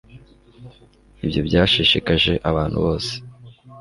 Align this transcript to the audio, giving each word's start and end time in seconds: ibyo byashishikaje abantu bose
ibyo 1.23 1.41
byashishikaje 1.47 2.31
abantu 2.49 2.77
bose 2.85 3.11